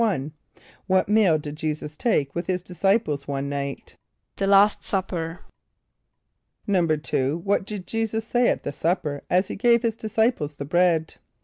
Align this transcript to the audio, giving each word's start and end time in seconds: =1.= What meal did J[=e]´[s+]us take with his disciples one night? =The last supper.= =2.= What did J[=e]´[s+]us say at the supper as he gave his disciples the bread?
=1.= 0.01 0.31
What 0.87 1.07
meal 1.07 1.37
did 1.37 1.57
J[=e]´[s+]us 1.57 1.95
take 1.95 2.33
with 2.33 2.47
his 2.47 2.63
disciples 2.63 3.27
one 3.27 3.49
night? 3.49 3.97
=The 4.37 4.47
last 4.47 4.81
supper.= 4.81 5.41
=2.= 6.67 7.43
What 7.43 7.67
did 7.67 7.85
J[=e]´[s+]us 7.85 8.25
say 8.25 8.47
at 8.49 8.63
the 8.63 8.71
supper 8.71 9.21
as 9.29 9.47
he 9.49 9.55
gave 9.55 9.83
his 9.83 9.95
disciples 9.95 10.55
the 10.55 10.65
bread? 10.65 11.17